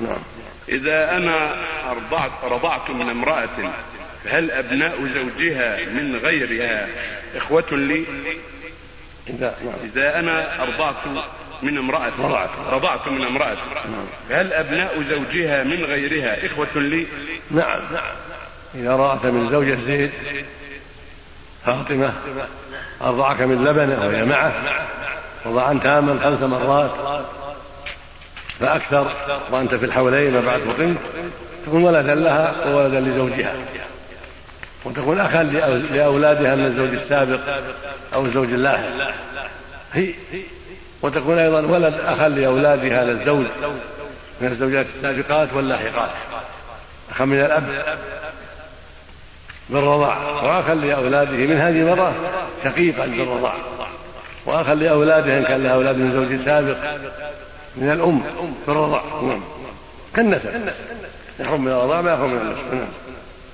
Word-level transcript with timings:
نعم 0.00 0.22
إذا 0.68 1.10
أنا 1.10 1.66
أرضعت 1.90 2.30
رضعت 2.44 2.90
من 2.90 3.10
امرأة 3.10 3.72
فهل 4.24 4.50
أبناء 4.50 4.96
زوجها 5.14 5.84
من 5.84 6.16
غيرها 6.16 6.88
إخوة 7.36 7.70
لي؟ 7.72 8.06
إذا 9.28 9.54
نعم 9.64 9.74
إذا 9.84 10.18
أنا 10.18 10.62
أرضعت 10.62 10.96
من 11.62 11.78
امرأة 11.78 12.12
رضعت. 12.18 12.50
رضعت 12.70 13.08
من 13.08 13.26
امرأة 13.26 13.56
فهل 14.28 14.52
أبناء 14.52 15.02
زوجها 15.02 15.64
من 15.64 15.84
غيرها 15.84 16.46
إخوة 16.46 16.78
لي؟ 16.82 17.06
نعم 17.50 17.80
إذا 18.74 18.96
رأت 18.96 19.26
من 19.26 19.48
زوجة 19.48 19.78
زيد 19.84 20.12
فاطمة 21.66 22.12
أرضعك 23.02 23.40
من 23.40 23.64
لبنه 23.64 24.06
وهي 24.06 24.24
معه 24.24 24.86
رضعا 25.46 25.78
تاما 25.82 26.20
خمس 26.22 26.42
مرات 26.42 26.90
فأكثر 28.60 29.10
وأنت 29.52 29.74
في 29.74 29.84
الحولين 29.84 30.36
وبعد 30.36 30.60
فطنت 30.60 30.98
تكون 31.66 31.84
ولدا 31.84 32.14
لها 32.14 32.66
وولدا 32.66 33.00
لزوجها. 33.00 33.54
وتكون 34.84 35.20
أخا 35.20 35.42
لأو- 35.42 35.92
لأولادها 35.92 36.54
من 36.56 36.66
الزوج 36.66 36.88
السابق 36.94 37.40
أو 38.14 38.26
الزوج 38.26 38.52
اللاحق. 38.52 39.14
هي. 39.92 40.14
وتكون 41.02 41.38
أيضا 41.38 41.60
ولد 41.60 41.94
أخا 41.94 42.28
لأولادها 42.28 43.04
للزوج 43.04 43.46
من 44.40 44.48
الزوجات 44.48 44.86
السابقات 44.96 45.52
واللاحقات. 45.52 46.10
أخا 47.10 47.24
من 47.24 47.40
الأب 47.40 47.96
بالرضاع 49.70 50.18
وأخا 50.42 50.74
لأولاده 50.74 51.30
من 51.30 51.56
هذه 51.56 51.80
المرأة 51.80 52.12
شقيقا 52.64 53.06
بالرضاع. 53.06 53.54
وأخا 54.46 54.74
لأولاده 54.74 55.38
إن 55.38 55.44
كان 55.44 55.62
لها 55.62 55.74
أولاد 55.74 55.96
من 55.96 56.12
زوج 56.12 56.44
سابق. 56.44 56.76
من 57.76 57.90
الأم 57.90 58.22
بالرضاع 58.66 59.02
نعم. 59.22 59.40
كالنسب. 60.14 60.50
يحرم 61.40 61.64
من 61.64 61.70
الرضاع 61.72 62.00
ما 62.00 62.12
يحرم 62.12 62.30
من 62.30 62.40
النسب. 62.40 62.74
نعم. 62.74 62.88